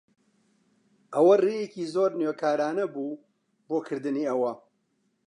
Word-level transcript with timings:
ئەوە 1.15 1.35
ڕێیەکی 1.43 1.89
زۆر 1.93 2.11
نوێکارانە 2.19 2.85
بوو 2.93 3.21
بۆ 3.67 3.77
کردنی 3.87 4.29
ئەوە. 4.29 4.53